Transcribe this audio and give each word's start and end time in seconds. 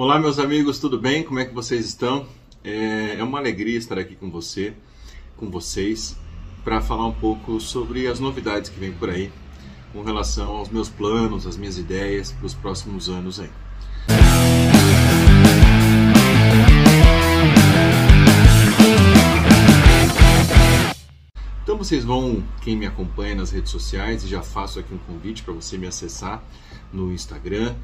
Olá, 0.00 0.16
meus 0.16 0.38
amigos, 0.38 0.78
tudo 0.78 0.96
bem? 0.96 1.24
Como 1.24 1.40
é 1.40 1.44
que 1.44 1.52
vocês 1.52 1.84
estão? 1.84 2.24
É, 2.62 3.16
é 3.18 3.24
uma 3.24 3.36
alegria 3.36 3.76
estar 3.76 3.98
aqui 3.98 4.14
com 4.14 4.30
você, 4.30 4.72
com 5.36 5.50
vocês, 5.50 6.16
para 6.62 6.80
falar 6.80 7.04
um 7.04 7.12
pouco 7.12 7.58
sobre 7.60 8.06
as 8.06 8.20
novidades 8.20 8.70
que 8.70 8.78
vem 8.78 8.92
por 8.92 9.10
aí 9.10 9.32
com 9.92 10.04
relação 10.04 10.52
aos 10.52 10.68
meus 10.68 10.88
planos, 10.88 11.48
às 11.48 11.56
minhas 11.56 11.78
ideias 11.78 12.30
para 12.30 12.46
os 12.46 12.54
próximos 12.54 13.08
anos 13.08 13.40
aí. 13.40 13.50
Então 21.64 21.76
vocês 21.76 22.04
vão, 22.04 22.44
quem 22.62 22.76
me 22.76 22.86
acompanha 22.86 23.34
nas 23.34 23.50
redes 23.50 23.72
sociais, 23.72 24.22
e 24.22 24.28
já 24.28 24.42
faço 24.42 24.78
aqui 24.78 24.94
um 24.94 24.98
convite 24.98 25.42
para 25.42 25.52
você 25.52 25.76
me 25.76 25.88
acessar 25.88 26.40
no 26.92 27.12
Instagram, 27.12 27.74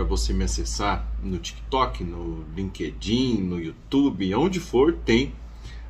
para 0.00 0.08
você 0.08 0.32
me 0.32 0.44
acessar 0.44 1.06
no 1.22 1.38
TikTok, 1.38 2.02
no 2.02 2.42
LinkedIn, 2.56 3.42
no 3.42 3.60
YouTube, 3.60 4.34
onde 4.34 4.58
for, 4.58 4.94
tem 4.94 5.34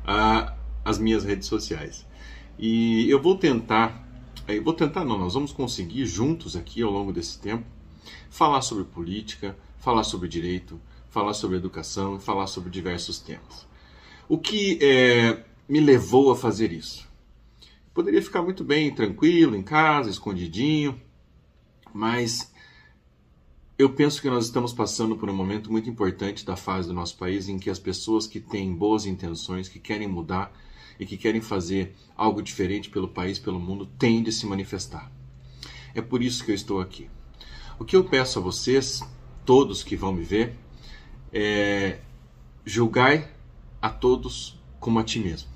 uh, 0.03 0.51
as 0.83 0.99
minhas 0.99 1.23
redes 1.23 1.47
sociais. 1.47 2.05
E 2.59 3.09
eu 3.09 3.21
vou 3.21 3.37
tentar, 3.37 4.05
eu 4.49 4.61
vou 4.61 4.73
tentar 4.73 5.05
não, 5.05 5.17
nós 5.17 5.33
vamos 5.33 5.53
conseguir 5.53 6.05
juntos 6.05 6.57
aqui 6.57 6.81
ao 6.81 6.91
longo 6.91 7.13
desse 7.13 7.39
tempo 7.39 7.63
falar 8.29 8.61
sobre 8.61 8.83
política, 8.83 9.57
falar 9.77 10.03
sobre 10.03 10.27
direito, 10.27 10.77
falar 11.09 11.33
sobre 11.33 11.55
educação 11.55 12.19
falar 12.19 12.47
sobre 12.47 12.69
diversos 12.69 13.17
temas. 13.17 13.65
O 14.27 14.37
que 14.37 14.77
é, 14.81 15.41
me 15.69 15.79
levou 15.79 16.31
a 16.31 16.35
fazer 16.35 16.73
isso? 16.73 17.07
Poderia 17.93 18.21
ficar 18.21 18.41
muito 18.41 18.61
bem 18.61 18.93
tranquilo, 18.93 19.55
em 19.55 19.63
casa, 19.63 20.09
escondidinho, 20.09 20.99
mas 21.93 22.50
eu 23.77 23.89
penso 23.89 24.21
que 24.21 24.29
nós 24.29 24.45
estamos 24.45 24.73
passando 24.73 25.15
por 25.15 25.29
um 25.29 25.35
momento 25.35 25.71
muito 25.71 25.89
importante 25.89 26.45
da 26.45 26.55
fase 26.55 26.87
do 26.87 26.93
nosso 26.93 27.17
país 27.17 27.49
em 27.49 27.57
que 27.57 27.69
as 27.69 27.79
pessoas 27.79 28.27
que 28.27 28.39
têm 28.39 28.73
boas 28.73 29.05
intenções, 29.05 29.67
que 29.67 29.79
querem 29.79 30.07
mudar 30.07 30.51
e 30.99 31.05
que 31.05 31.17
querem 31.17 31.41
fazer 31.41 31.95
algo 32.15 32.41
diferente 32.41 32.89
pelo 32.89 33.07
país, 33.07 33.39
pelo 33.39 33.59
mundo, 33.59 33.87
têm 33.97 34.21
de 34.21 34.31
se 34.31 34.45
manifestar. 34.45 35.11
É 35.95 36.01
por 36.01 36.21
isso 36.21 36.45
que 36.45 36.51
eu 36.51 36.55
estou 36.55 36.79
aqui. 36.79 37.09
O 37.79 37.83
que 37.83 37.95
eu 37.95 38.03
peço 38.03 38.37
a 38.37 38.41
vocês, 38.41 39.01
todos 39.45 39.83
que 39.83 39.95
vão 39.95 40.13
me 40.13 40.23
ver, 40.23 40.55
é 41.33 41.99
julgai 42.63 43.31
a 43.81 43.89
todos 43.89 44.59
como 44.79 44.99
a 44.99 45.03
ti 45.03 45.19
mesmo. 45.19 45.49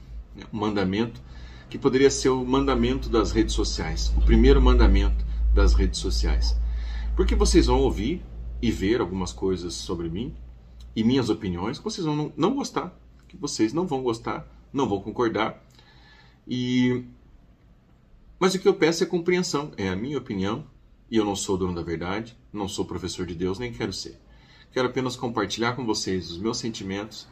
Um 0.52 0.58
mandamento 0.58 1.21
que 1.69 1.77
poderia 1.77 2.09
ser 2.09 2.30
o 2.30 2.43
mandamento 2.43 3.09
das 3.09 3.31
redes 3.31 3.53
sociais, 3.53 4.11
o 4.17 4.21
primeiro 4.21 4.61
mandamento 4.61 5.23
das 5.53 5.73
redes 5.73 5.99
sociais. 5.99 6.55
Porque 7.16 7.35
vocês 7.35 7.67
vão 7.67 7.80
ouvir 7.81 8.21
e 8.61 8.71
ver 8.71 8.99
algumas 9.02 9.31
coisas 9.31 9.73
sobre 9.73 10.09
mim 10.09 10.35
e 10.95 11.03
minhas 11.03 11.30
opiniões 11.30 11.77
que 11.77 11.83
vocês 11.83 12.05
vão 12.05 12.33
não 12.35 12.55
gostar, 12.55 12.97
que 13.27 13.38
vocês 13.38 13.73
não 13.73 13.88
vão 13.88 14.02
gostar, 14.02 14.47
não 14.71 14.88
vão 14.88 15.02
concordar. 15.02 15.63
E 16.47 17.03
mas 18.39 18.53
o 18.53 18.59
que 18.59 18.67
eu 18.67 18.73
peço 18.73 19.03
é 19.03 19.08
compreensão, 19.08 19.71
é 19.77 19.88
a 19.88 19.95
minha 19.95 20.17
opinião, 20.17 20.66
e 21.09 21.16
eu 21.16 21.23
não 21.23 21.36
sou 21.36 21.58
dono 21.58 21.73
da 21.73 21.81
verdade, 21.81 22.38
não 22.52 22.67
sou 22.67 22.83
professor 22.83 23.25
de 23.25 23.33
Deus, 23.33 23.58
nem 23.58 23.71
quero 23.71 23.93
ser. 23.93 24.19
Quero 24.73 24.89
apenas 24.89 25.16
compartilhar 25.16 25.73
com 25.73 25.86
vocês 25.86 26.30
os 26.30 26.38
meus 26.38 26.58
sentimentos 26.58 27.27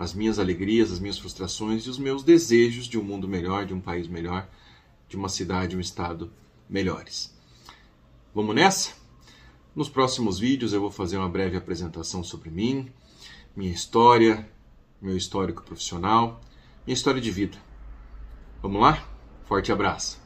as 0.00 0.14
minhas 0.14 0.38
alegrias, 0.38 0.90
as 0.90 0.98
minhas 0.98 1.18
frustrações 1.18 1.84
e 1.84 1.90
os 1.90 1.98
meus 1.98 2.22
desejos 2.22 2.86
de 2.86 2.98
um 2.98 3.02
mundo 3.02 3.28
melhor, 3.28 3.66
de 3.66 3.74
um 3.74 3.80
país 3.82 4.08
melhor, 4.08 4.48
de 5.06 5.14
uma 5.14 5.28
cidade, 5.28 5.76
um 5.76 5.80
estado 5.80 6.32
melhores. 6.70 7.36
Vamos 8.34 8.54
nessa? 8.54 8.99
Nos 9.74 9.88
próximos 9.88 10.38
vídeos 10.38 10.72
eu 10.72 10.80
vou 10.80 10.90
fazer 10.90 11.16
uma 11.16 11.28
breve 11.28 11.56
apresentação 11.56 12.24
sobre 12.24 12.50
mim, 12.50 12.90
minha 13.54 13.72
história, 13.72 14.48
meu 15.00 15.16
histórico 15.16 15.62
profissional, 15.62 16.40
minha 16.84 16.94
história 16.94 17.20
de 17.20 17.30
vida. 17.30 17.56
Vamos 18.60 18.82
lá? 18.82 19.06
Forte 19.44 19.70
abraço! 19.70 20.19